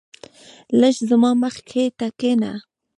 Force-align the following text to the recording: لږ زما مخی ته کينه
لږ 0.79 0.95
زما 1.09 1.31
مخی 1.41 1.85
ته 1.97 2.07
کينه 2.19 2.51